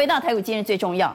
[0.00, 1.14] 回到台股今日最重要。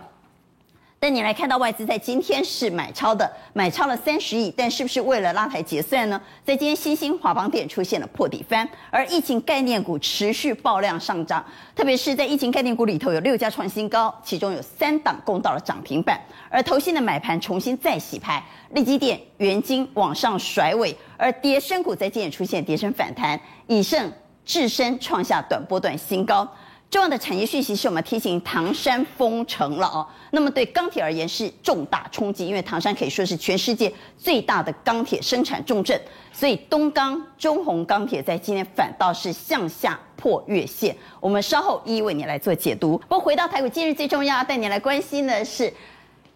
[1.00, 6.22] 但你来看到外资在今天是买超的，买超了三十亿，但是不是为了拉抬结算呢？
[6.44, 11.44] 在今天新兴华邦电出现了破底翻，而疫情概念股持续爆量上涨，
[11.76, 24.12] 特别是在疫情概念股里头有六家创新高，其中有三档攻到了涨停板，而投信的买盘重新再洗牌，力积电、元晶往上甩尾，而跌深股在今天出现跌升反弹，以盛、
[24.45, 26.48] 智深创下短波段新高。
[26.91, 35.99] 重要的产业讯息是我们提醒唐山封城了哦，那么对钢铁而言是重大冲击，因为唐山可以说是全世界最大的钢铁生产重镇，
[36.31, 40.95] 所以东钢、中红钢铁在今天反倒是向下破月线。
[41.20, 42.97] 我们稍后一一为你来做解读。
[43.09, 45.73] 不过回到台股，今日最重要带你来关心的是，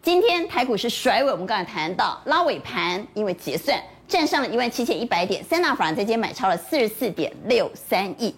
[0.01, 8.35] 今天台股是甩尾，我们刚才谈到拉尾盘，因为结算站上了一万七千一百点，三大法人在今天买超了四十四点六三亿。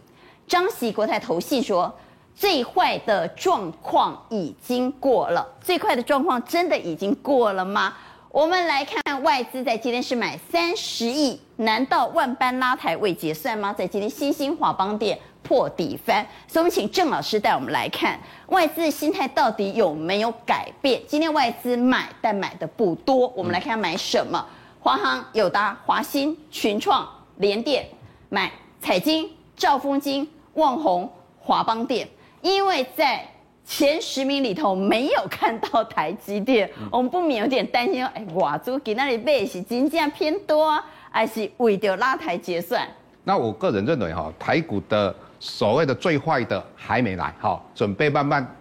[0.51, 1.89] 张喜国泰投信说。
[2.33, 7.93] 最坏的状况已经过了，最坏的状况真的已经过了吗？
[8.29, 13.71] 我们来看外资在今天是买三十亿，难道万般拉抬未结算吗？
[13.71, 20.99] 在今天新兴华邦电破底翻，所以我们请郑老师带我们来看外资的心态到底有没有改变？
[21.07, 24.43] 今天外资买，但买的不多，我们来看买什么？
[24.79, 27.85] 华航、友达、华新、群创、联电，
[28.29, 32.07] 买彩晶、兆丰金、旺宏、华邦店。
[32.41, 33.23] 因为在
[33.63, 38.05] 前十名里头没有看到台积电，嗯、我们不免有点担心。
[38.07, 40.77] 哎，外资给那里背是金价偏多，
[41.11, 42.87] 还是为了拉抬结算？
[43.23, 48.55] 那我个人认为哈，台股的所谓的最坏的还没来哈，准备慢慢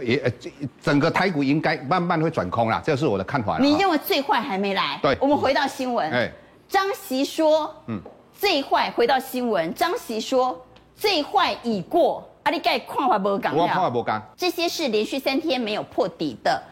[0.00, 0.32] 也
[0.80, 3.58] 整个台股应该慢慢会转空了，这是我的看法。
[3.58, 4.98] 你认为最坏还没来？
[5.02, 6.08] 对，我们回到新闻。
[6.12, 6.30] 哎，
[6.68, 8.00] 张席说，嗯，
[8.32, 10.64] 最坏回到新闻，张席说
[10.96, 12.28] 最坏已过。
[12.44, 16.62] 阿里盖矿化波港，矿化波港，这些是连续三天没有破底的，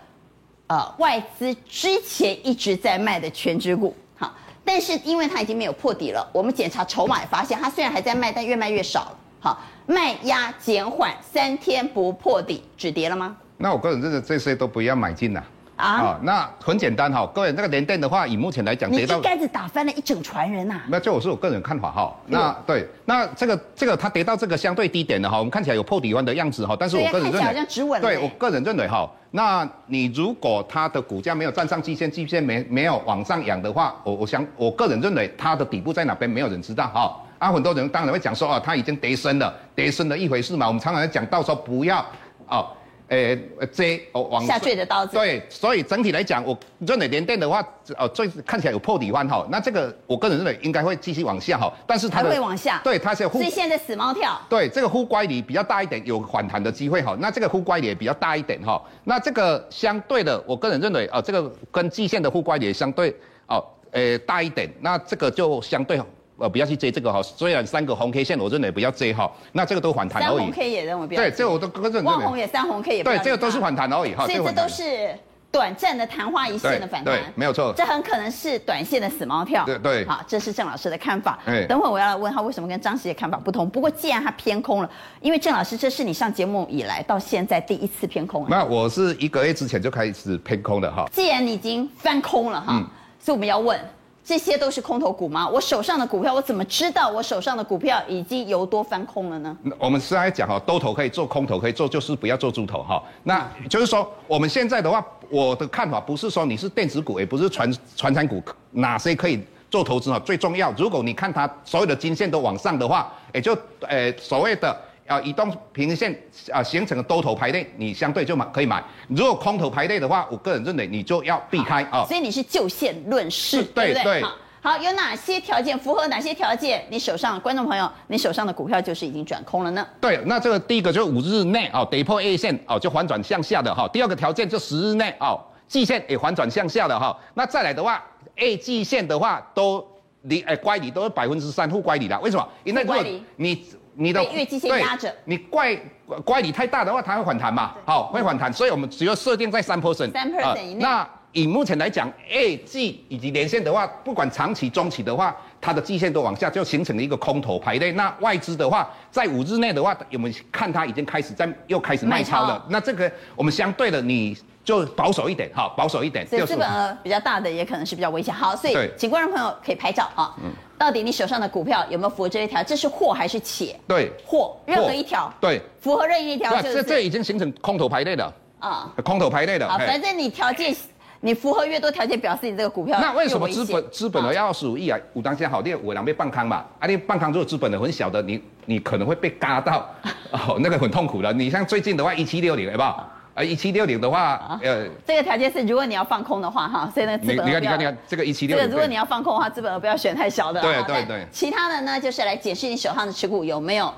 [0.66, 13.34] 呃，外资之前一直在卖的全值股，好，但是因为它已经没有破底了，我们检查筹码也发现，它虽然还在卖，但越卖越少了，好，卖压减缓，三天不破底，止跌了吗？
[13.56, 15.40] 那我个人认为这些都不要买进了。
[15.40, 15.46] 啊、
[15.78, 20.84] 哦，那很简单哈，各位，那个联电的话，以目前来讲，跌到一竿子打翻了一整船人呐、啊。
[20.88, 22.14] 那这我是我个人看法哈。
[22.26, 26.76] 那对，那这个这个它跌到这个相对低点的哈，我们看起来有破底弯的样子哈。
[26.78, 28.06] 但是我个人认为，好像止稳了。
[28.06, 37.16] 对我个人认为哈，那你如果它的股价没有站上季线，季线没没有往上扬的话，我我想我个人认为它的底部在哪边，没有人知道哈。
[37.38, 40.68] 啊，很多人当然会讲说啊，它已经跌深了，跌深了一回事嘛。
[40.68, 42.04] 我们常常讲到时候不要
[42.46, 42.68] 哦。
[43.12, 43.38] 诶，
[43.70, 45.12] 这哦往下坠的刀子。
[45.12, 47.62] 对，所以整体来讲，我认为联电的话，
[47.98, 49.46] 哦，最看起来有破底弯哈。
[49.50, 52.80] 那这个我个人认为应该会继续往下哈，但是它会往下。
[52.82, 53.28] 对，它是。
[53.28, 54.40] 所以现在死猫跳。
[54.48, 57.14] 对，这个呼乖离比较大一点，有反弹的机会哈。
[57.20, 58.82] 那这个呼乖离也比较大一点哈。
[59.04, 63.14] 那这个相对的，我个人认为啊，这个跟季线的呼乖离相对
[63.46, 66.00] 哦，诶大一点，那这个就相对。
[66.42, 70.38] 呃，不要去追这个哈，虽然三个红 K 线，我认为不要追哈，那这个都反弹而已。
[70.38, 71.22] 三红 K 也认为不要。
[71.22, 72.02] 对，这个我都认为。
[72.02, 73.16] 旺宏也三红 K 也不要。
[73.16, 74.26] 对，这个都是反弹而已哈。
[74.26, 75.16] 所以这都是
[75.52, 77.14] 短暂的昙花一现的反弹。
[77.14, 77.72] 对，没有错。
[77.76, 79.64] 这很可能是短线的死猫跳。
[79.64, 80.04] 对对。
[80.04, 81.38] 好，这是郑老师的看法。
[81.44, 81.64] 哎。
[81.66, 83.70] 等会我要来问他为什么跟张师的看法不同。
[83.70, 88.44] 不过既然他偏空了，因为郑老师这是你上节目以来到现在第一次偏空。
[88.50, 91.08] 那我是一个月之前就开始偏空的哈。
[91.12, 92.82] 既然你已经翻空了哈，
[93.20, 93.78] 所以我们要问。
[94.24, 95.48] 这些都是空头股吗？
[95.48, 99.56] 我手上的股票，我怎么知道我手上的股票已经由多翻空了呢？
[99.78, 103.02] 我们是来讲哈，多头可以做，空头可以做，就是不要做猪头哈。
[103.24, 108.40] 那就是说，我们现在的话，我的看法不是说你是电子股，也不是传传产股，
[108.70, 110.20] 哪些可以做投资哈？
[110.20, 114.76] 最重要，如果你看它所有的均线都往上的话，也就呃所谓的。
[115.06, 116.16] 啊，移动平均线
[116.52, 118.82] 啊形成的多头排列，你相对就买可以买。
[119.08, 122.04] 如果空头排列的话，我个人认为你就要避开啊。
[122.06, 124.22] 所以你是就线论事，对不对？
[124.22, 126.84] 好，好，有哪些条件符合哪些条件？
[126.88, 129.86] 你手上观众朋友，你手上的股票就是已经转空了呢？
[130.00, 133.88] 对，那这个第一个就是五日内啊，跌破 A 线哦，就反转向下的哈。
[133.92, 137.18] 第二个条件就十日内哦，季线也反转向下的哈。
[137.34, 138.02] 那再来的话
[138.36, 139.84] ，A 季线的话都
[140.22, 142.48] 离哎乖离都是百分之三负乖离的，为什么？
[142.62, 143.04] 因为如果
[143.36, 145.78] 你你的月季线压着，你怪
[146.24, 147.74] 乖离太大的话，它会反弹嘛？
[147.84, 150.80] 好，会反弹，所以我们只要设定在三 percent，三 percent 以内。
[150.80, 157.90] 那以目前来讲，A 季以及连线的话，不管长期、中期的话，它的季线都往下，就形成了一个空头排列。
[157.92, 162.58] 那外资的话，在五日内的话，我们看它已经开始在又开始卖超了。
[162.58, 166.26] 超那这个我们相对的，你就保守一点，哈，保守一点。
[166.26, 168.34] 所以资本额比较大的也可能是比较危险。
[168.34, 170.34] 好，所以请观众朋友可以拍照啊。
[170.42, 170.50] 嗯
[170.82, 172.60] 到底你手上的股票有没有符合这一条？
[172.60, 173.78] 这是或还是且？
[173.86, 175.32] 对，或任何一条。
[175.40, 176.74] 对，符合任意一条就是。
[176.74, 178.34] 这这已经形成空头排列了。
[178.58, 179.68] 啊，空头排列的。
[179.68, 180.74] 好，反正你条件，
[181.24, 182.98] 你符合越多条件，表示你这个股票。
[183.00, 184.98] 那为什么资本资本额要二十五亿啊？
[185.14, 186.64] 武当先好，你我两被半康嘛？
[186.80, 189.88] 啊，你半康如果资本额很小的，你你可能会被嘎到，
[190.32, 191.32] 哦，那个很痛苦的。
[191.32, 193.08] 你像最近的话，一七六零，好不好？
[193.34, 200.60] 啊，一七六零的话，呃，这个条件是如果你要放空的话，哈，所以呢，资本额你看，你看，你看，这个一七六零，这个如果你要放空的话，资本额不要选太小的。
[200.60, 201.24] 对对对。
[201.32, 203.90] 其他的呢，就是来检视你手上的持股有没有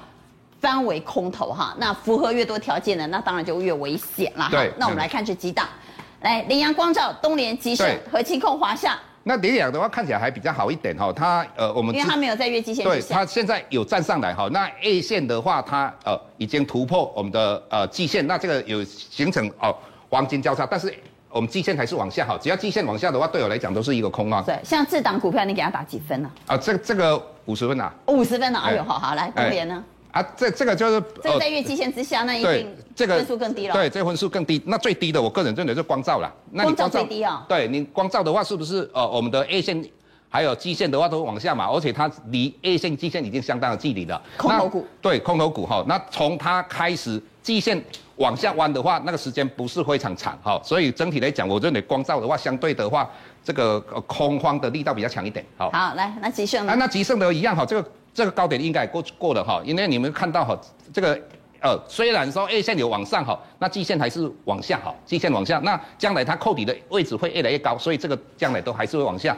[0.60, 1.74] 翻为空头哈。
[1.78, 4.48] 那符合越多条件的，那当然就越危险啦。
[4.52, 4.70] 对。
[4.78, 5.66] 那我们来看这几档，
[6.24, 8.98] 来凌阳光照、东联、吉盛、和清控、华夏。
[9.24, 14.48] 那联阳的话看起来还比较好一点哈，它呃我们因为它没有在月季线对，它现在有站上来哈。
[14.50, 19.76] 那 A 线的话，它呃已经突破我们的呃季线，那这个有形成哦
[20.08, 20.94] 黄金交叉，但是
[21.28, 22.38] 我们季线还是往下哈。
[22.40, 24.42] 只要季线往下的话，对我来讲都是一个空啊。
[24.46, 26.30] 对，像这档股票你给它打几分呢？
[26.46, 27.92] 啊，这这个五十分呐。
[28.06, 28.58] 五十分呢？
[28.64, 29.84] 哎呦，好好来东联呢？
[30.14, 33.74] 啊，这这个就是这个在月季线之下，那一定这个分数更低了。
[33.74, 34.62] 对，这个分数更低。
[34.64, 36.32] 那最低的，我个人认为是光照了。
[36.52, 37.44] 光照最低啊？
[37.48, 39.84] 对，你光照的话，是不是呃，我们的 A 线
[40.28, 41.66] 还有基线的话都往下嘛？
[41.66, 44.22] 而且它离 A 线、基线已经相当的距离了。
[44.36, 44.86] 空头股。
[45.02, 45.84] 对，空头股哈。
[45.88, 47.82] 那从它开始基线
[48.14, 50.60] 往下弯的话，那个时间不是非常长哈。
[50.62, 53.10] 所以整体来讲，我认为光照的话，相对的话，
[53.42, 55.44] 这个空方的力道比较强一点。
[55.56, 55.68] 好。
[55.72, 56.72] 好，来，那吉盛呢？
[56.72, 57.90] 啊，那吉盛的一样哈，这个。
[58.14, 60.56] 这个高点应该过过了哈，因为你们看到哈，
[60.92, 61.20] 这个
[61.60, 69.36] 呃虽然说 A 线有往上哈，那季线还是往下哈，季线往下，那将来它扣底的位置会越来越高，所以这个将来都还是会往下。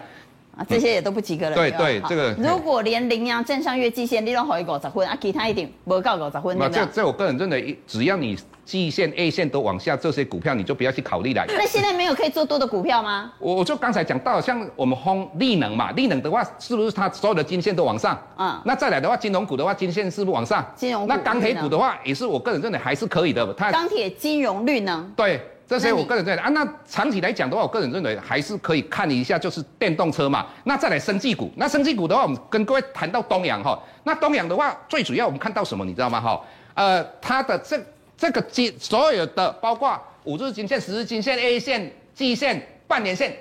[0.56, 1.54] 啊，这些也都不及格了。
[1.54, 6.56] 对对，这个如果连羚羊站上月季线，你都可以五十分啊，其他一定不够五十分。
[6.58, 11.44] 那这这我个人认为，只要你季线 A 线都往下，这些股票你就不要去考虑了。
[11.46, 13.30] 那现在没有可以做多的股票吗？
[13.38, 18.18] 我就刚才讲到，像我们轰力能嘛，力能的话，是不是它所有的金线都往上？
[18.38, 18.58] 嗯。
[18.64, 20.64] 那再来的话，金融股的话，金线是不是往上？
[20.74, 21.08] 金融股。
[21.08, 23.52] 那钢铁股的话，也是我个人认为还是可以的。
[23.52, 25.06] 它钢铁、金融、绿能。
[25.14, 25.38] 对。
[25.66, 30.46] 这些我个人认为啊，那长期来讲的话，我个人认为还是可以看一下，就是电动车嘛。
[30.62, 33.76] 那再来生技股，那生技股的话，我们跟各位谈到东阳哈。
[34.04, 36.20] 那东阳的话，最主要我们看到什么，你知道吗？
[36.20, 36.40] 哈，
[36.74, 37.80] 呃，它的这
[38.16, 43.36] 这个金所有的，包括五日均线、十日均线、A 线、季线、半年线，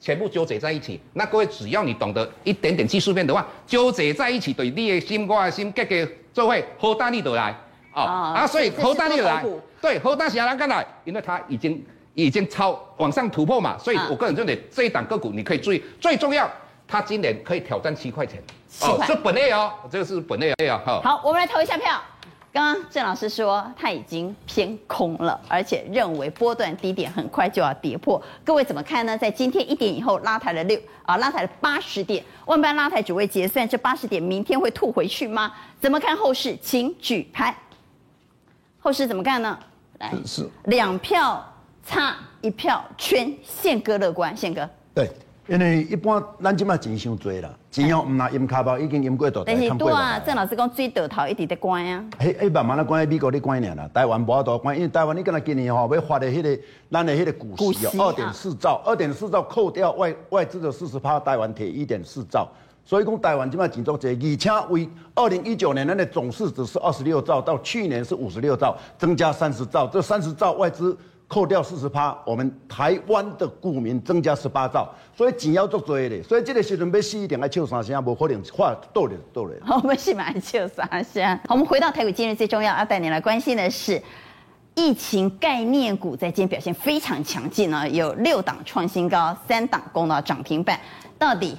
[0.00, 1.00] 全部纠结在一起。
[1.12, 7.56] 那各位只要你懂得一点点技术面的话，纠结在一起，对你的心、我的心，各个就会好大力的来。
[8.04, 8.46] 啊啊！
[8.46, 9.44] 所以侯大力来，
[9.80, 11.84] 对侯大小来干来，因为它已经
[12.14, 16.50] 已经超往上突破嘛，所以我个人认为这一档个股你可以注意，最重要，
[16.86, 18.42] 它今年可以挑战七块钱。
[18.82, 20.80] 哦，是本内哦，这个是本业哦。
[20.84, 22.00] 好，好，我们来投一下票。
[22.50, 28.20] 刚刚郑老师说他已经偏空了，而且认为波段低点很快就要跌破。
[28.42, 29.16] 各位怎么看呢？
[29.16, 35.52] 在今天一点以后拉抬了六啊，拉抬了八十点，万般拉抬只为结算，这八十点明天会吐回去吗？
[35.78, 36.56] 怎么看后市？
[36.56, 37.54] 请举牌。
[38.88, 39.58] 后市怎么看呢？
[39.98, 41.44] 来，是两票
[41.84, 44.66] 差一票圈，宪哥乐观，宪哥。
[44.94, 45.10] 对，
[45.46, 52.02] 因为一般咱今麦钱伤多啦，钱要唔拿阴卡包已经阴过多，但是多啊，郑老师讲最多头一直在关啊。
[52.18, 56.58] 嘿，哎，慢慢的关喺美国的关呢啦，台湾无多关，因为台湾你跟他今年吼要发的迄个
[56.90, 62.48] 咱的迄个股息哦，二点四兆，二点四兆扣掉外外资的四十趴，台湾贴一点四兆。
[62.88, 69.86] 所以讲台湾今麦钱足济，而且为二零一九年咱的总市值是二十六兆，到去年是五十六兆，增加三十兆。
[69.86, 76.22] 这三十兆外资扣掉四十趴，我们台湾的股民增加十八兆，所以钱要足济的。
[76.22, 79.60] 所以这个时阵要死一定要笑三声，无可能话倒咧倒咧。
[79.62, 81.22] 好，我们是蛮笑三声。
[81.46, 84.02] 好，我们回到台股，今日最重要要带你来关心的是，
[84.74, 90.80] 疫情概念股在今天表现非常强劲呢，有六档创新高，三档攻到涨停板，
[91.18, 91.54] 到底？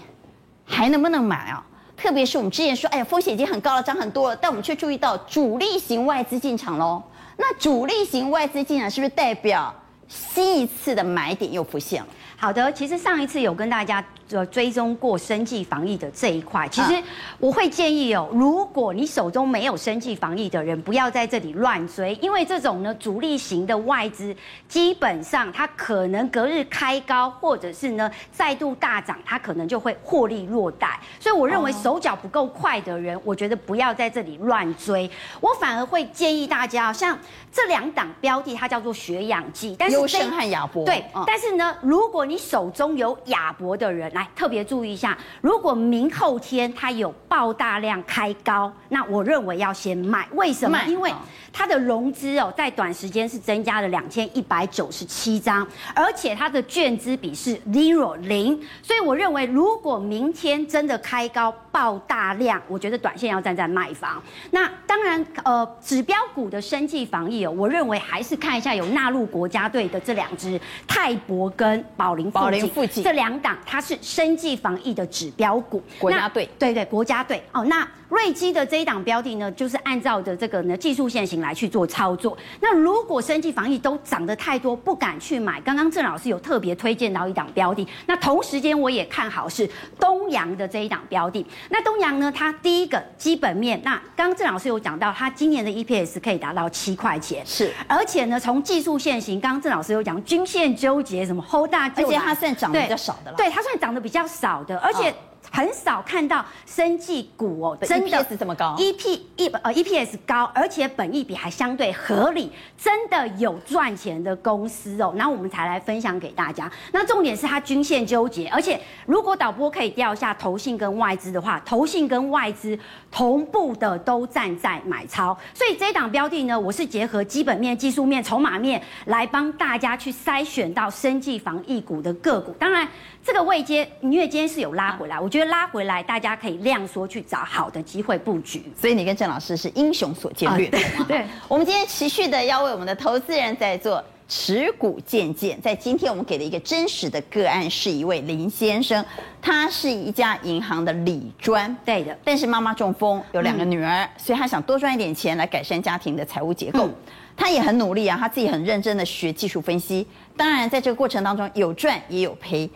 [0.70, 1.66] 还能不能买啊？
[1.98, 7.04] 特别是我们之前说，哎呀，风险已经很高了，涨很多了，但我们却注意到主力型外资进场喽。
[7.36, 9.74] 那主力型外资进场，是不是代表
[10.08, 12.08] 新一次的买点又浮现了？
[12.38, 14.02] 好的，其实上一次有跟大家。
[14.30, 17.04] 就追踪过生计防疫的这一块，其实
[17.40, 24.36] 我会建议哦，如果你手中没有生计防疫的人，不要在这里乱追，因为这种呢主力型的外资，
[24.68, 31.00] 基本上它可能隔日开高，或者是呢再度大涨，它可能就会获利落袋。
[31.20, 35.10] 所以我认为手脚不够快的人，我觉得不要在这里乱追。
[35.42, 37.18] 我反而会建议大家，像
[37.52, 50.28] 这两档标的，它叫做血氧剂，但是优生和亚博，对，但是呢，如果你手中有亚博的人，来特别注意一下，如果明后天它有爆大量开高，那我认为要先卖。
[50.34, 50.78] 为什么？
[50.88, 51.12] 因为
[51.54, 64.22] 它的融资哦，在短时间是增加了两千一百九十七张，而且它的券资比是 zero 零，所以我认为如果明天真的开高爆大量，我觉得短线要站在卖方。
[64.52, 75.82] 那当然，呃，指标股的生计防疫哦，我认为还是看一下有纳入国家队的这两只泰博跟宝林宝林富锦这两档，它是生技防疫的指标股。
[76.00, 77.88] 国家队，对对，国家队哦，那。
[78.10, 82.36] 瑞基的这一档标的呢，就是按照的这个呢技术线型来去做操作。
[82.60, 87.88] 那如果生技防疫都涨得太多，不敢去买，刚刚郑老师有特别推荐到一档标的。
[88.08, 91.46] 那同时间我也看好是东阳的这一档标的。
[91.70, 97.72] 那东阳呢，它第一个基本面，那刚刚郑老师有讲到，它今年的 EPS 可以达到七块钱，是。
[97.88, 103.38] 而且呢，从技术线型，刚刚郑老师有讲均线纠结什么 hold 大，而且它算涨得比较少的了。
[103.38, 105.14] 对，它算涨得比较少的，而且。
[105.52, 115.12] 很少看到生技股哦，真的 EPS 这么高，EP 一呃 EPS 高，而且本益比还相对合理，真的有赚钱的公司哦。
[115.16, 116.70] 然后我们才来分享给大家。
[116.92, 122.78] 那重点是它均线纠结，而且如果导播可以调一下投信跟外资的话，投信跟外资
[123.10, 132.52] 同步的都站在买超，所以这一档标的呢，我是结合基本面、技术面、筹码面来帮大家去筛选到生技防疫股的个股。
[132.60, 132.88] 当然。
[133.22, 138.64] 这个位阶，因为今天是有拉回来，啊、我觉得拉回来，大家可以量缩去找好的机会布局。
[138.80, 145.62] 所以你跟郑老师是英雄所见略同、啊、对，我们今天持续的要为我们的投资人在做持股渐渐。
[145.62, 149.06] 在今天我们给的一个真实的个案，是一位林先生，
[149.42, 152.18] 他是一家银行的理专，对的。
[152.24, 156.88] 但是妈妈中风，有两个女儿，嗯、所以他想多赚一点钱来改善家庭的财务结构。
[156.88, 156.96] 嗯、
[157.36, 160.08] 他也很努力啊，他自己很认真的学技术分析。
[160.38, 162.68] 当然，在这个过程当中有赚也有赔。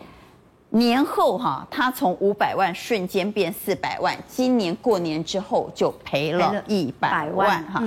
[0.74, 7.80] 年后哈，他从五百万瞬间变四百万，今年过年之后就赔了一百万哈。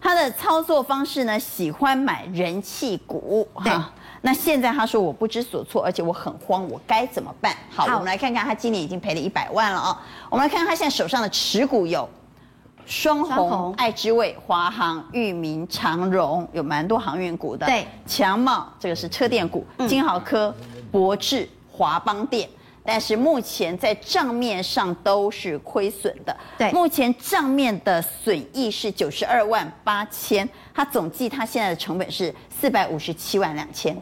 [0.00, 3.92] 他的操作方式呢，喜欢买人气股哈。
[4.22, 7.54] 那现在他说我不知所措，而且我很慌，我该怎么办？
[7.68, 10.00] 好，我们来看看他今年已经赔了一百万了啊。
[10.30, 12.08] 我们来看看他现在手上的持股有
[12.86, 17.66] 双红、爱之味、华航、裕民、长荣，有蛮多航运股的。
[17.66, 20.54] 对，强茂这个是车电股，金豪科、
[20.90, 21.46] 博智。
[21.72, 22.48] 华邦店，
[22.84, 26.36] 但是目前在账面上都是亏损的。
[26.58, 33.96] 对，目前账面的损益是九十二万八千，它总计它现在的成本是四百五十七万两千。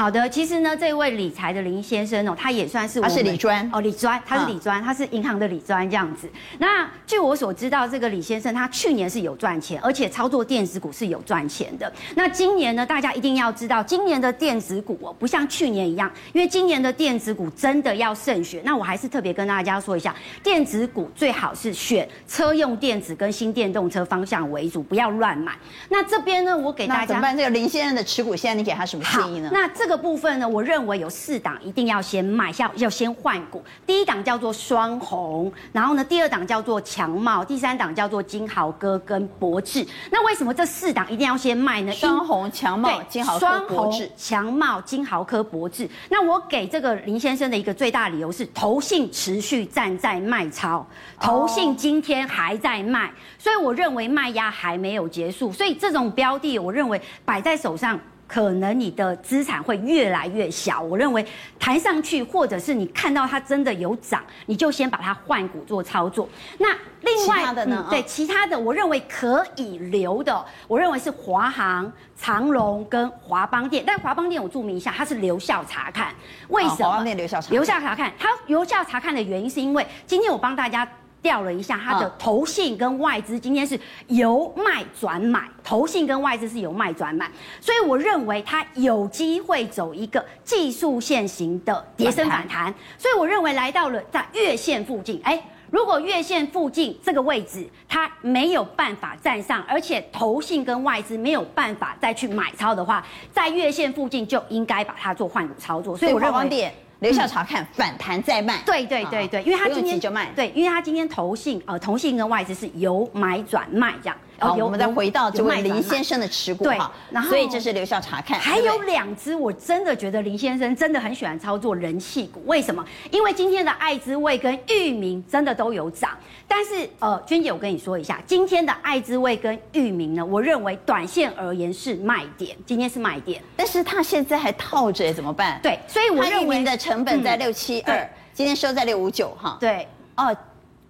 [0.00, 6.26] 好的，其实呢，这位理财的林先生哦，他也算是我他是理专哦，理专，他是理专，他是银行的理专这样子。
[6.56, 11.92] 那据我所知道，这个李先生他去年是有赚钱，而且操作电子股是有赚钱的。
[12.14, 18.62] 那今年呢，大家一定要知道，今年的电子股哦，不像去年一样，因为今年的电子股真的要慎选。
[18.64, 25.52] 那我还是特别跟大家说一下，电子股最好是选车用电子跟新电动车方向为主，不要乱买。
[25.90, 27.36] 那这边呢，我给大家怎么办？
[27.36, 29.50] 这个林先生的持股，现在你给他什么建议呢？
[29.52, 33.62] 那这个部分呢，我认为有四档一定要先卖，要要先换股。
[33.86, 39.86] 第一档叫做双红，然后呢，第二档叫做强茂，第三档叫做金豪哥跟博智。
[40.10, 41.92] 那为什么这四档一定要先卖呢？
[41.92, 44.10] 双红、强茂、金豪科、博智。
[44.16, 45.88] 强茂、金豪科、博智。
[46.08, 50.86] 那我给这个林先生的一个最大理由是，投信持续站在卖超，
[51.18, 55.52] 投信今天还在卖，所以我认为卖压还没有结束。
[55.52, 57.98] 所以这种标的，我认为摆在手上。
[58.30, 61.26] 可能你的资产会越来越小，我认为
[61.58, 66.28] 弹上去，或者是你看到它真的有涨，你就先把它换股做操作。
[66.58, 66.68] 那
[67.00, 67.84] 另外的呢？
[67.88, 73.82] 嗯、对其他的，我认为可以留的，我认为是华航、长荣跟华邦电。
[73.84, 76.14] 但华邦电我注明一下，它是留校查看。
[76.50, 76.88] 为什么？
[76.88, 77.52] 华邦电留校查看。
[77.52, 80.88] 留校查看，它留校查看的原因是因为今天我帮大家。
[81.22, 106.72] 调了一下，它的投信跟外资今天是由卖转买，投信跟外资是由卖转买，所以我认为它有机会走一个技术线型的跌升反弹，所以我认为来到了在月线附近，哎，如果月线附近这个位置它没有办法站上，而且投信跟外资没有办法再去买超的话，在月线附近就应该把它做换股操作，所以我认为。
[107.00, 108.62] 留校查看，反弹再卖。
[108.64, 110.30] 对对对对，因为他今天就卖。
[110.36, 114.16] 对，因为他今天投信呃投信跟外资是由买转卖这样。
[114.40, 122.84] 好，我们再回到这位林先生的持股对哈，然后所以这是留校察看，还有两只，我真的觉得林先生真的很喜欢操作人气股，为什么？
[123.10, 126.16] 因为今天的爱之味跟域名真的都有涨，
[126.48, 135.60] 但是呃，娟姐我跟你说一下，今天的爱之味跟域名呢，我认为短线而言是卖点，今天是卖点，但是他现在还套着，怎么办？
[135.62, 140.34] 对，所以我认为的成本在六七二，今天收在六五九哈，对，哦。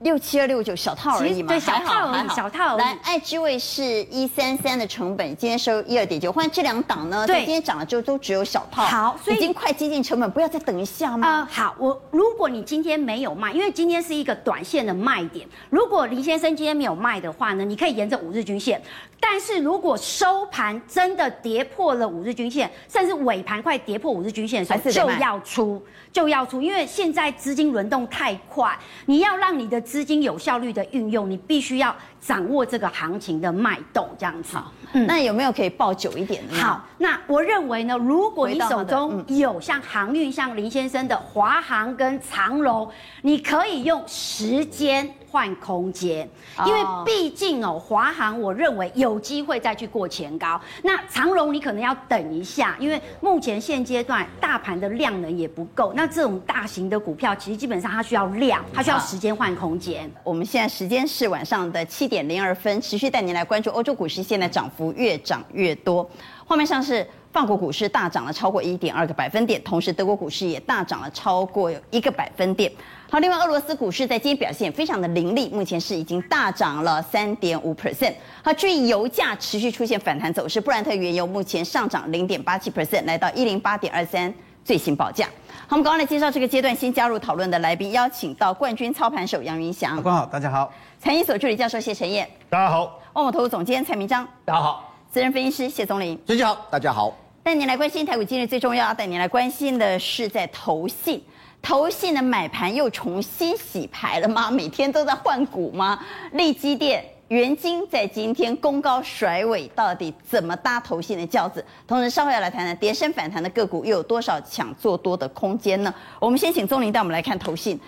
[0.01, 2.79] 六七二六九小套而已嘛，对，小套而已，小套。
[2.79, 6.33] 来，爱之味是一三三的成本，今天收一二点九。
[6.33, 8.83] 换这两档呢，对，今天涨了之后都只有小套。
[8.83, 11.29] 好，所以已经快接近成本，不要再等一下吗？
[11.29, 15.47] 呃，好，我如果你今天没有卖，因为今天是一个短线的卖点。
[15.69, 18.81] 如果林先生今天没有卖的话呢，你可以沿着五日均线。
[19.23, 34.57] 但是如果收盘真的跌破了五日均线，甚至尾盘快跌破五日均线的时候，就要出，就要出，因为现在资金轮动太快，你要让你的资金有效率的运用，你必须要掌握这个行情的脉动，这样子。
[34.57, 36.55] 好，嗯，那有没有可以抱久一点的？
[36.57, 42.91] 好，那我认为呢，如果你手中有像航运、像林先生的华航跟长荣，
[43.23, 45.09] 你可以用时间。
[45.33, 46.29] 换空间，
[46.67, 50.61] 因为毕竟哦，华航我认为有机会再去过前高。
[50.83, 55.93] 那长荣你可能要等一下，因为目前现阶段大盘的量能也不够。
[55.95, 60.11] 那这种大型的股票，其实基本上它需要量，它需要时间换空间。
[60.25, 66.09] 我们现在时间是晚上的七点零二分，持续带您来关注欧洲股市，现在涨幅越涨越多。
[66.47, 72.71] 画面上是法国股市大涨了超过一点二个百分点，同时德国股市也大涨了超过一个百分点。
[73.09, 78.15] 好，另外俄罗斯股市在今天表现非常的凌厉，目前是已经大涨了三点五 percent。
[78.43, 84.33] 好，注意油价持续出现反弹走势，布兰特原油目前上涨零点八七 percent，来到一零八点二三
[84.65, 85.27] 最新报价。
[85.69, 89.97] 好，我们刚刚来介绍这个阶段新加入讨论的来宾，邀请到冠军操盘手杨云祥。
[89.97, 90.73] 法官好，大家好。
[90.99, 93.00] 财经所助理教授谢晨燕，大家好。
[93.13, 94.95] 万宝投资总监蔡明章，大家好。
[95.11, 97.13] 资深分析师谢宗林，大家好，大家好。
[97.43, 101.21] 带您来关心台股今日最重要，带您来关心的是在投信。
[101.61, 104.49] 投信的买盘又重新洗牌了吗？
[104.49, 105.99] 每天都在换股吗？
[106.31, 111.65] 利基电、元晶在今天攻高甩尾，到底怎么搭投信的轿子？
[111.89, 115.93] 同时稍后要来谈谈跌升反弹的个股又有多少抢做多的空间呢？
[116.21, 117.79] 我们先请宗林带我们来看投信。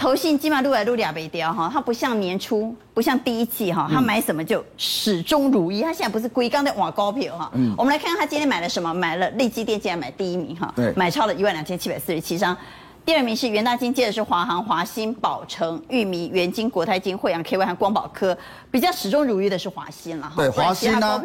[0.00, 5.82] 投信基本上撸来撸俩没掉哈，它不像年初，不像第一季哈，它买什么就始终如一。
[5.82, 7.50] 它现在不是龟刚在挖高票哈。
[7.52, 7.74] 嗯。
[7.76, 8.94] 我们来看看它今天买了什么？
[8.94, 10.72] 买了利基电，竟然买第一名哈。
[10.74, 10.90] 对。
[10.96, 12.56] 买超了一万两千七百四十七张。
[13.04, 18.34] 第二名是元大金，接着是华航、华兴、宝城、裕民、元金、国泰金、惠阳 KY 和光宝科，
[18.70, 20.32] 比较始终如一的是华兴了哈。
[20.38, 21.20] 对，华兴呢？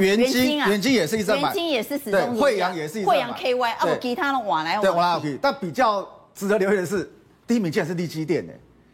[0.00, 1.38] 元晶啊，元晶也是一直买。
[1.38, 2.40] 元金也是始终如一。
[2.40, 4.82] 惠阳也是一直慧洋 KY，啊不，其他的往来往。
[4.82, 5.38] 对，往来往去。
[5.40, 7.08] 但比较值得留意的是，
[7.48, 8.52] 第一名竟然是力积电呢。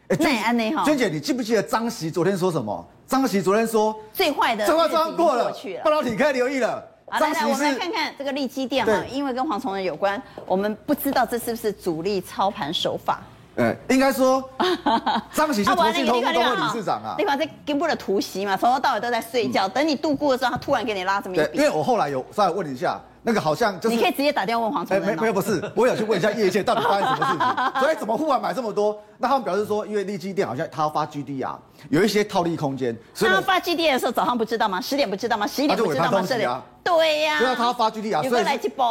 [0.08, 0.84] 哎，那也安内哈。
[0.84, 2.88] 娟姐，你记不记得张席昨天说什么？
[3.06, 6.82] 张席昨天说最坏的，最坏刚过了，半导体可以留意了。
[7.06, 13.22] 好，来来，我们来看看这个利基电哈，因为跟黄崇仁有关，我们不知道这是不是主力操盘手法。
[13.56, 14.42] 哎，应该说
[15.32, 17.14] 张喜是投信投顾的理事长啊。
[17.18, 21.48] 你把这根部的突袭嘛，从头到尾都在睡觉，等你度过的时候，他突然给你拉这么一笔。
[21.54, 23.00] 因为我后来有稍微问一下。
[23.26, 25.06] 那个好像就是你可以直接打电话问黄崇仁。
[25.06, 29.00] 没没有不是， 我有去问一下业界到底发生什么事情，所以怎么忽然买这么多？
[29.16, 32.94] 那他们表示说，因为利基店好像他要发 GD 啊，有一些套利空间。
[33.14, 34.78] 所以他发 GD 的时候早上不知道吗？
[34.78, 35.46] 十点不知道吗？
[35.46, 36.22] 十一点不知道吗？
[36.28, 36.46] 这里
[36.84, 37.38] 对呀。
[37.38, 38.44] 所以他要发 GD 啊，所以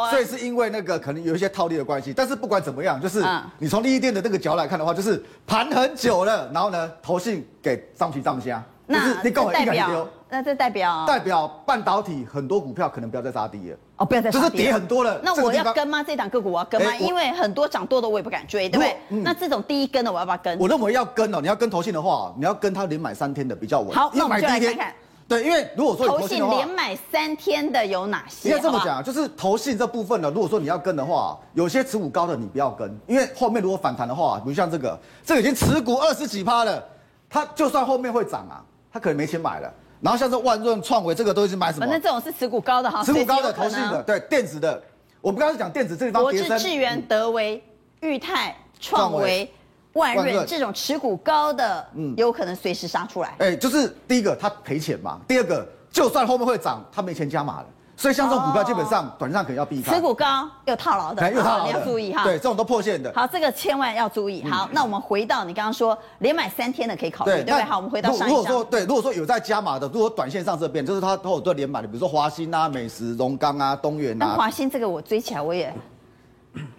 [0.09, 2.11] 所以是因为那个可能有一些套利的关系。
[2.11, 3.23] 但是不管怎么样，就是
[3.59, 10.09] 你从利益店的那个角度来看的话，就是盘很久了，然后呢，投信给上去上下，那你跟我一样丢。
[10.29, 15.21] 那这代表代表半导体很多股票可能不要再杀低了哦，不要再就是跌很多了。
[15.23, 16.01] 那我要跟吗？
[16.01, 16.95] 这档个股我要跟吗？
[16.95, 19.21] 因为很多涨多的我也不敢追，对不对？
[19.21, 20.57] 那这种第一根的我要不要跟？
[20.57, 23.91] 我认为要跟哦，你要跟投信的话，你要跟他连买三天的比较稳。
[23.91, 24.93] 好，那我们就来看看。
[25.27, 28.49] 对，因为如果说投信连买三天的有哪些？
[28.49, 36.83] 应该这么讲，就是投信这部分呢，如果说你要跟的话，有些持股高的你不要跟，因为后面如果反弹的话，比如像这个，这个已经持股二十几趴了，
[37.29, 39.73] 它就算后面会涨啊，它可能没钱买了。
[40.01, 41.85] 然后像是万润、创维这个都是买什么？
[41.85, 44.83] 反正这种是持股高的哈，持股高的、投信的，对电子的。
[45.21, 47.63] 我们刚才讲电子这地方，国智、智源、德维、
[48.01, 49.49] 裕泰、创维、
[49.93, 53.35] 万润这种持股高的，嗯，有可能随时杀出来。
[53.39, 57.65] 哎，就是第一个他赔钱嘛，第二个就算后面会涨，他没钱加码了。
[57.95, 62.23] 所以像这种股票基本上短上可能要避开，持股高又套牢的，又套牢的，你要注意哈。
[62.23, 63.13] 对，这种都破线的。
[63.13, 64.43] 好，这个千万要注意。
[64.49, 67.63] 好，那我们回到你刚刚说连买三天的可以考虑，对不对？
[67.63, 68.27] 好，我们回到上。
[68.27, 74.33] 如果说对，如果说有在加码的，如果短线上这边就是它都有都连买的，比如说华新啊、美食、荣刚啊、东元啊。
[74.35, 75.71] 华新这个我追起来我也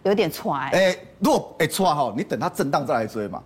[0.03, 0.71] 有点踹。
[0.73, 3.43] 哎，如果哎踹哈，你等它震荡再来追嘛。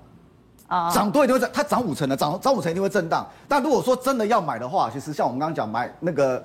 [0.66, 3.26] 啊，涨多一定会涨，它涨五成的，涨涨五成一定会震荡。
[3.48, 6.44] 但如果说真的要买的话，其实像我们刚刚讲买那个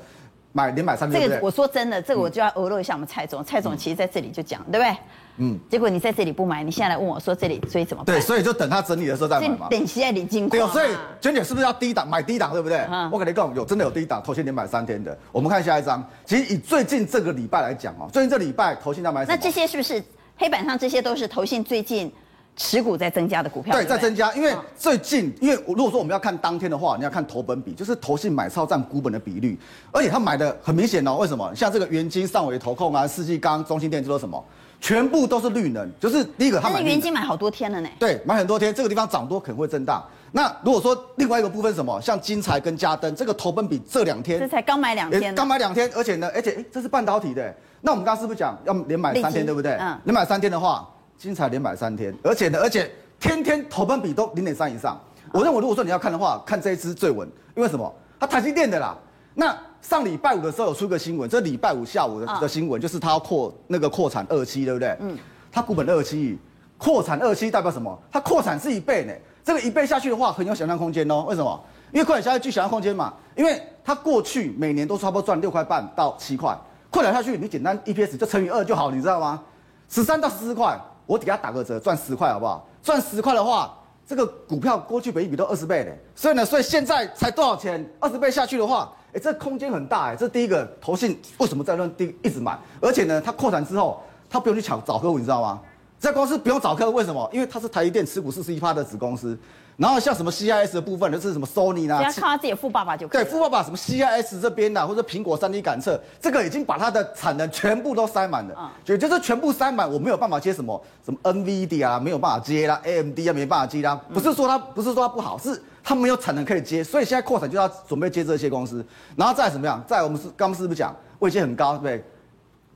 [0.54, 4.98] 买连买三天，这个我说真的，这个我就要额落一下我们蔡总，蔡总其实在这里就讲，对不对？
[5.38, 5.60] 嗯。
[5.68, 8.16] 结果你在这里不买，你现在来问我说这里追怎么办？
[8.16, 9.68] 对，所以就等它整理的时候再买嘛。
[9.70, 10.48] 等现在你进。
[10.48, 10.90] 对，所以
[11.20, 12.86] 娟姐是不是要低档买低档，对不对？
[12.90, 13.10] 嗯。
[13.12, 15.18] 我跟你讲，有真的有低档，头先连买三天的。
[15.32, 19.36] 我们看下一张，其实以最近这个礼拜来讲哦，最近这礼拜投信在买什么？
[19.36, 20.04] 那这些是不是
[20.38, 22.12] 黑板上这些都是投信最近？
[22.56, 29.58] 持股在增加的股票，对，在增加，因为最近，因为如果说我们要看当天的话，你要看投本比，就是投信买超占股本的比率，
[29.92, 31.54] 而且他买的很明显哦，为什么？
[31.56, 34.44] 像这个元金、上尾投控啊、世纪钢、中心电，这都什么？
[34.80, 36.76] 全部都是绿能，就是第一个他买。
[36.76, 37.90] 但是元晶买好多天了呢。
[37.98, 40.04] 对，买很多天，这个地方涨多可能会震荡。
[40.34, 49.72] 那如果说另外一个部分什么，像金财跟嘉登，这个投本比这两天，这才刚买两天，刚买两天，而且呢，而且哎，这是半导体的，那我们刚刚是不是讲要连买三天，对不对？
[49.80, 50.88] 嗯，连买三天的话。
[51.18, 55.00] 精彩连买三天，而且呢，而且天天投本比都零点三以上。
[55.32, 57.92] 我认为，如果说你要看的话，看这一支最稳，因为什么？
[58.20, 58.96] 它台积电的啦。
[59.34, 64.96] 那上礼拜五的时候有出个新闻，这礼拜五下午的的新闻就是它要扩那个扩产二期，对不对？
[65.00, 65.18] 嗯。
[65.52, 66.38] 它股本二期，
[66.78, 67.98] 扩产二期代表什么？
[68.12, 69.14] 它扩产是一倍呢。
[69.44, 71.26] 这个一倍下去的话，很有想象空间哦。
[71.28, 71.60] 为什么？
[71.92, 73.14] 因为扩产下去具想象空间嘛。
[73.36, 76.56] 因为它过去每年都差不多赚六块半到七块，
[76.92, 79.42] 扩产下去你简单 EPS 就乘以二就好，你知道吗？
[79.90, 80.80] 十三到十四块。
[81.06, 82.68] 我给他打个折，赚十块好不好？
[82.82, 87.86] 赚十块的话，这个股票过去本一比都二十倍嘞，所以呢，所以现在才多少钱？
[88.00, 90.16] 二十倍下去的话，哎，这空间很大哎。
[90.16, 92.58] 这第一个投信为什么在那第一直买？
[92.82, 95.60] 而且呢，它扩展之后，它不用去抢找客户，你知道吗？
[96.04, 97.30] 这公司不用找客户，为什么？
[97.32, 99.40] 因为它是台积电持股四十一趴的子公司。
[99.78, 103.24] 然后像什么 CIS 的部分，就是什么 Sony 啊，只要靠他自己富爸爸就可以。
[103.24, 108.54] 对，富爸爸什么 CIS 这边的，或者苹果三 D 感测，这个已经把它的产能全部都塞满了。
[108.54, 113.96] 啊、嗯，就就是全部塞满，我没有办法接什么什么 NVIDIA 啊，没有办法接啦，AMD 啊，没办法接啦。
[114.14, 118.86] 不是说它不是说它不好，是它没有产能可以接，所以现在扩产就要准备接这些公司。
[119.16, 122.04] 然后再怎么样，再我们是刚刚是不是讲位阶很高，对不对？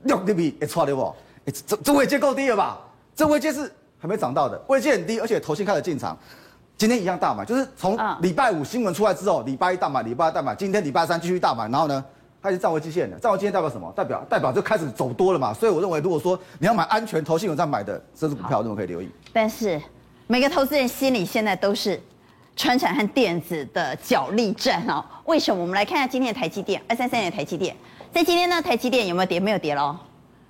[0.04, 1.14] 六对比，哎，错对不？
[1.44, 2.80] 哎，这这位阶够低了吧？
[3.18, 6.16] 这位阶是还没涨到的，位阶很低，而且投信开始进场。
[6.76, 12.04] 今天一样大买，就是从礼拜五新闻出来之后，礼拜一大买，礼拜二大买，今天礼拜三继续大买，然后呢，
[12.40, 13.18] 开始站回基线了。
[13.18, 13.92] 站回基线代表什么？
[13.96, 15.52] 代表代表就开始走多了嘛。
[15.52, 19.10] 所以我认为，如果说你要买安全投信有在买的这支股票，那么可以留意。
[19.32, 19.82] 但是
[20.28, 22.00] 每个投资人心里现在都是
[22.54, 25.04] 传产和电子的角力战哦。
[25.24, 25.60] 为什么？
[25.60, 27.74] 我们来看一下今天的台积电，二三三年的台积电，
[28.12, 29.40] 在今天呢，台积电有没有跌？
[29.40, 29.96] 没有跌喽。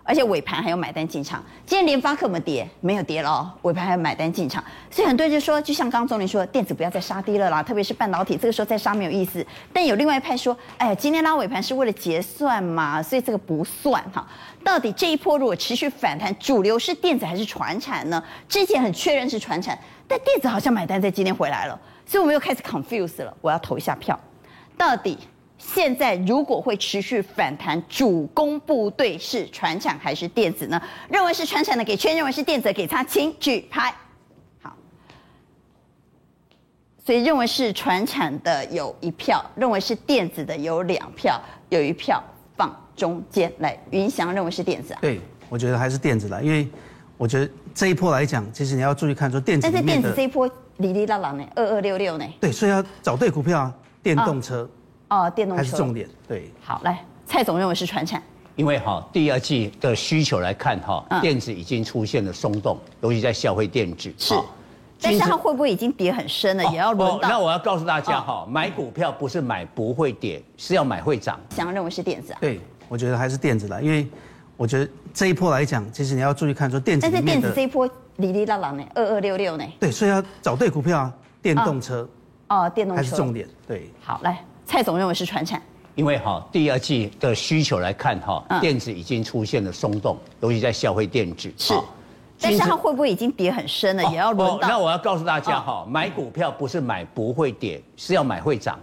[0.09, 9.47] 而且尾盘还有买单进场，今天联发科没跌，没有跌了，尾盘还有买单进场，所以很多人就说，就像刚刚总理说，电子不要再杀低了啦，特别是半导体，这个时候再杀没有意思。
[9.71, 14.27] 但有另外一派说，哎呀，今天拉尾盘是为了结算嘛，所以这个不算哈。
[14.65, 18.25] 到底这一波如果持续反弹，主流是电子还是传产呢？
[18.49, 24.19] 之前很确认是传产，但电子好像买单在今天回来了，所以我们又开始 confuse 了，我要投一下票，
[24.75, 25.19] 到底。
[25.59, 30.81] 现在如果会持续反弹，主攻部队是船产还是电子呢？
[31.11, 33.93] 认为是船产的给圈，认为是电子的给叉，请举牌。
[34.63, 34.73] 好，
[37.05, 41.41] 所以认为是船产的有一票，认为是电子的有两票，
[41.71, 42.23] 有一票
[42.57, 43.77] 放中间来。
[43.91, 44.99] 云翔认为是电子啊？
[45.03, 46.69] 对，我觉得还是电子啦，因为
[47.17, 49.69] 我觉得这一波来讲，其实你要注意看说电子。
[49.69, 52.25] 但是电子这一波哩哩啦啦呢，二二六六呢？
[52.41, 54.63] 对，所以要找对股票啊，电动车。
[54.63, 54.71] 哦
[55.09, 56.09] 哦，电动车还是重点。
[56.27, 58.23] 对，好，来，蔡总认为是传产，
[58.57, 64.13] 因为哈第二季的需求来看哈，电子已经出现了松动，尤其在消费电子。
[64.19, 64.35] 是，
[65.01, 66.65] 但是它会不会已经跌很深了？
[66.73, 67.29] 也要轮到。
[67.29, 71.39] 那我要告诉大家哈，买股票不是买不会跌，是要买会涨。
[71.51, 72.39] 想要认为是电子啊？
[72.41, 74.07] 对，我觉得还是电子啦，因为
[74.57, 77.07] 我觉得这一波来讲，其实你要注意看说电子。
[77.09, 79.65] 但是电子这一波哩哩啦啦呢，二二六六呢？
[79.81, 82.07] 对，所以要找对股票啊，电动车。
[82.49, 83.49] 哦，电动车还是重点。
[83.67, 84.45] 对，好，来。
[84.69, 85.61] 蔡总认为是传产，
[85.95, 91.51] 因为哈第二季的需求来看哈，电子已经出现了松动，尤其在消费电子。
[91.57, 91.73] 是，
[92.39, 94.05] 但是它会不会已经跌很深了？
[94.11, 94.69] 也要轮到。
[94.69, 98.79] 那我要告诉大家哈，买股票不是买不会跌，是要买会涨。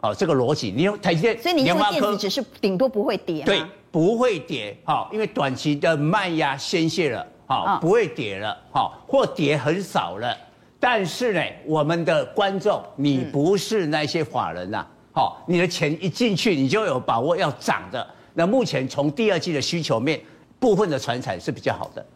[0.00, 3.44] 哦，这个逻辑，你用台积电，所以你用电子只是顶多不会跌。
[3.44, 3.62] 对，
[3.92, 4.76] 不会跌。
[4.82, 10.36] 好，因为短期的卖压宣泄了，好，不会跌了，好，或跌很少了。
[10.80, 14.84] 但是呢，我们的观众，你不是那些法人呐。
[15.12, 18.06] 好，你的钱一进去，你就有把握要涨的。
[18.32, 20.20] 那目前从第二季的需求面，
[20.60, 22.06] 部分的传产是比较好的。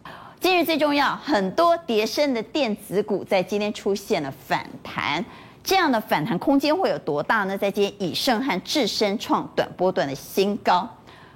[0.40, 5.24] 今日最重要，很多跌升的电子股在今天出现了反弹，
[5.64, 7.58] 这样的反弹空间会有多大呢？
[7.58, 10.88] 在今天以盛和智深创短波段的新高。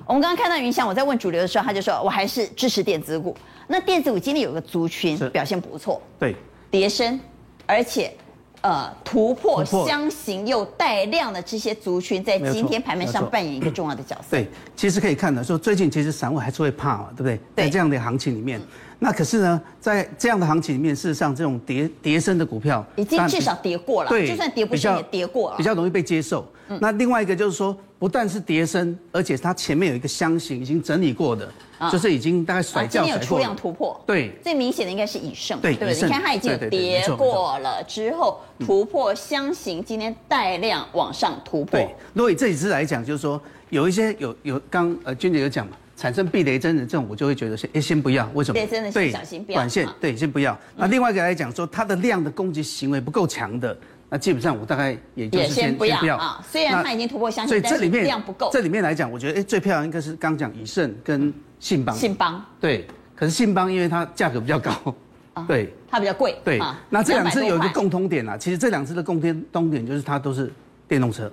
[0.07, 3.37] 我们刚刚看到云翔，我在问主流的时候，他就说我还是支持电子股。
[3.67, 6.37] 那电子股今天有个族群表现不错，对，
[6.71, 7.19] 跌升。
[7.67, 8.17] 而且。
[8.61, 14.31] 呃，突破箱型又带量的这些族群，在今天盘面上扮演一个重要的角色。
[14.31, 17.37] 对，其实可以看到，说最近其实散户还是会怕嘛，对不对？
[17.55, 17.65] 对。
[17.65, 18.61] 在这样的行情里面，
[18.99, 26.45] 那可是呢，在这样的行情里面，事实上这种跌跌升的股票已经至少跌过了，对，就算跌不升也跌过了，比较容易被接受。
[26.81, 31.51] 那另外一个就是说，不但是跌升，而且它前面有一个箱型已经整理过的。
[31.93, 41.79] 就是已经大概甩掉，今天有出量突破，对，最明显的应该是以盛，对，对，你看它已经跌过了之后突破箱型，今天带量往上突破。
[41.79, 48.55] 对，如果以这几支来讲，就是说有一些有有刚呃君姐有讲嘛，产生避雷针的这种，我就会觉得先哎先不要，为什么？
[48.55, 50.59] 避雷针的先小心不要，短线对先不要。
[50.75, 53.79] 那另外一个来讲说，它的量的攻击行为不够强的。
[54.11, 58.49] 那基本上我大概也就是先不要啊，虽然它已经突破箱以这里面量不够。
[58.51, 61.95] 这里面来讲，我觉得哎最漂亮应该是刚讲以盛跟信邦。
[61.95, 64.73] 信邦对，可是信邦因为它价格比较高，
[65.47, 66.35] 对，它比较贵。
[66.43, 70.51] 对，那这两只有一个共通点啊，其实这两只的共通通点就是它都是
[70.87, 71.31] 电动车。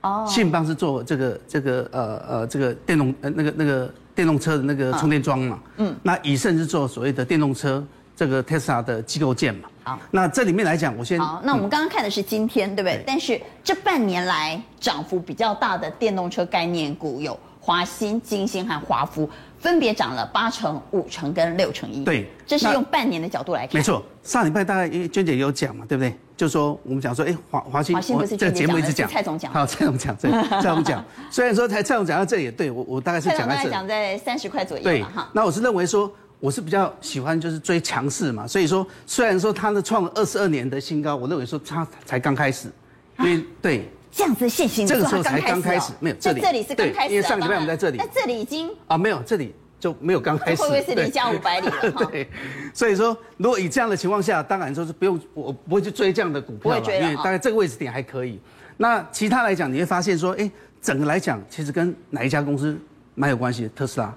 [0.00, 0.26] 哦。
[0.28, 5.60] 信邦是做这个这个呃呃这个电动呃那个那个电动车的那个充电桩嘛。
[5.76, 5.94] 嗯。
[6.02, 7.86] 那以盛是做所谓的电动车
[8.16, 9.68] 这个 Tesla 的机构件嘛。
[9.86, 11.40] 好，那这里面来讲，我先好。
[11.44, 13.04] 那我们刚刚看的是今天，对不对？
[13.06, 22.02] 但是这半年来涨幅比较大的电动车概念股有华新、金星和华孚，分别涨了八成、五成跟六成一。
[22.02, 23.76] 对，这是用半年的角度来看。
[23.76, 26.12] 没错，上礼拜大概娟姐有讲嘛，对不对？
[26.36, 29.52] 就说我们讲说，哎，华华新，华新不是这个节目一直讲，蔡总讲。
[29.52, 31.04] 好，蔡总讲，对， 蔡总讲。
[31.30, 34.82] 虽然说蔡蔡总讲到这里，对我我大概是讲在这，讲在三十块左右。
[34.82, 36.12] 对，那我是认为说。
[36.38, 42.68] 我是比较喜欢就是追强势嘛，所以说虽然说它的创了二十二年的新高，我认为说它才刚开始，
[43.18, 51.90] 因为对这样子现行，这个时候才刚开始，没有这里这里是刚开始，因为上礼拜我们在这里，那这里已经啊没有这里就没有刚开始，会不会是离家五百里了？
[52.10, 52.28] 对，
[52.74, 58.38] 所以说如果以这样的情况下，当然说是不用我不会去追这样的股票了，因为大概这个位置点还可以。
[58.76, 60.50] 那其他来讲，你会发现说，哎，
[60.82, 62.78] 整个来讲其实跟哪一家公司
[63.14, 64.14] 蛮有关系的，特斯拉。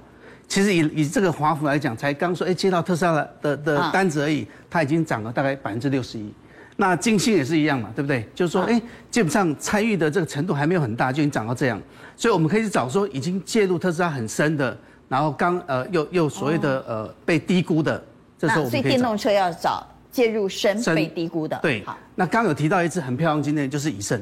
[0.49, 6.33] 其实以以这个华府来讲，才刚说哎接到特斯拉的的的单子而已，它已经涨了大概百分之六十一。
[6.75, 8.27] 那金星也是一样嘛，对不对？
[8.33, 8.81] 就是说哎，
[9.11, 11.79] 基本上参与的这个程度还没有很大，就已经涨到这样。
[12.17, 14.75] 所以我们可以去找说已经介入特斯拉很深的，
[15.07, 18.03] 然后刚呃又又所谓的呃被低估的，
[18.37, 18.71] 这时候我们。
[18.71, 21.59] 所以电动车要找介入深被低估的。
[21.61, 21.83] 对。
[21.85, 24.19] 好，那刚有提到一支很漂亮，今天就是以盛。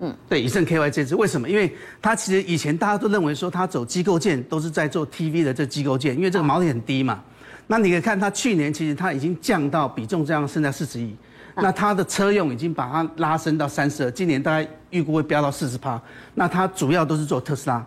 [0.00, 1.48] 嗯，对，以盛 KY 这支为什么？
[1.48, 7.22] 因为它其实以前大家都认为说它走机构件都是在做 TV 的这机构件，因为这个毛利很低嘛。
[7.66, 11.14] 那你可以看它去年其实它已经降到比重这样剩下四十亿，
[11.56, 16.00] 那它的车用已经把它拉升到三十二，今年大概预估会飙到四十趴。
[16.34, 17.84] 那它主要都是做特斯拉，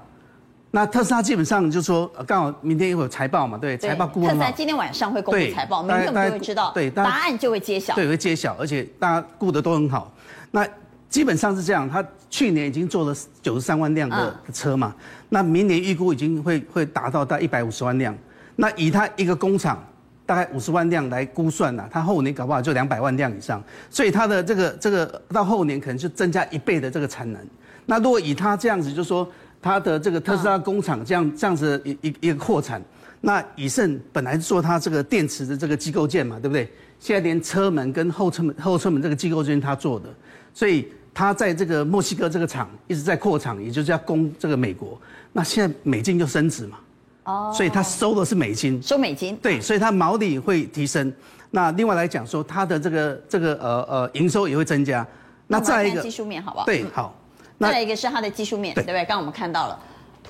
[0.69, 4.21] 那特斯拉基本上就是说刚好明天一会有财报嘛，对，财报估。
[4.27, 10.13] 特斯拉今天晚上会公布财报，明天我们就会知道，对，答案就会揭晓，对，会揭晓，而且大家估的都很好。
[10.51, 10.67] 那
[11.11, 14.95] 基本上是这样，他去年已经做了九十三万辆的车嘛，
[15.27, 18.17] 那明年预估已经会会达到大概一百五十万辆，
[18.55, 19.85] 那以他一个工厂
[20.25, 27.41] 大概五十万辆来估算呢，他后年搞不好就两百万辆以上，所以他的这个这个到后年可能就增加一倍的这个产能。
[27.85, 29.29] 那如果以他这样子，就是说
[29.61, 32.81] 他的这个特斯拉工厂这样这样子一一一个扩产，
[33.19, 36.71] 那以盛本来做他这个电池的这个机构件嘛，对不对？
[37.01, 40.07] 现在连车门跟后车门后车门这个机构件他做的，
[40.53, 40.87] 所以。
[41.13, 44.99] 他在这个墨西哥这个厂一直在扩厂，也就是要供这个美国。
[45.33, 46.77] 那现在美金就升值嘛，
[47.25, 51.11] 哦，所以他收的是美金，收美金，对，所以它毛利会提升。
[51.49, 55.05] 那另外来讲说，它的这个这个呃呃营收也会增加。
[55.47, 56.65] 那再一个技术面好不好？
[56.65, 57.13] 对，好。
[57.59, 58.99] 再来一个是它的技术面，对不对？
[59.05, 59.79] 刚刚我们看到了。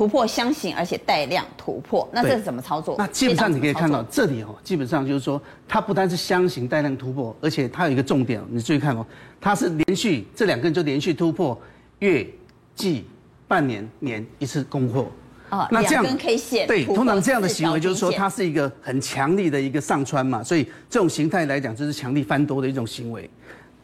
[0.01, 2.95] 突破箱型，而且带量突破，那这是怎么操作？
[2.97, 9.05] 那基本上你可以看到这里哦，基本上就是说，它不单是箱型带量突破，而且它有一个重点，你注意看哦，
[9.39, 11.55] 它是连续这两根就连续突破
[11.99, 12.27] 月、
[12.73, 13.05] 季、
[13.47, 15.03] 半年、年一次攻破。
[15.51, 23.29] 哦，那这样根 K 线对，通常这样的行为就是说，它是一个很强力的一个上穿嘛，所以这种形态来讲，就是强力翻多的一种行为，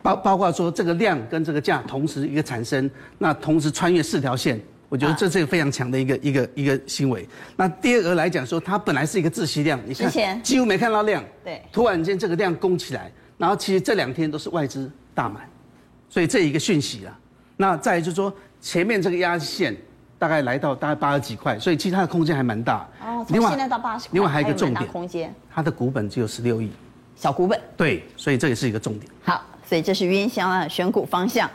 [0.01, 4.59] 包包括说这个量跟这个价同时一个产生，那同时穿越四条线。
[4.89, 7.27] 我觉得这是一个非常强的一个一个一个行为。
[7.55, 15.41] 那第二个来讲说，它本来是一个窒息量，你看几乎没看到量，对，突然间这个量攻起来，然后其实这两天都是外资大买，
[16.09, 17.19] 所以这一个讯息啊。
[17.57, 19.75] 那再来就是说，前面这个压线
[20.17, 22.87] 大概来到大概八十几块，所以其实它的空间还蛮大。
[23.01, 26.71] 哦，从现在到八十块，另外还有一个重点，空间，它的股本只有十六亿，
[27.15, 27.59] 小股本。
[27.75, 29.11] 对，所以这也是一个重点。
[29.23, 31.49] 好，所以这是云翔啊选股方向。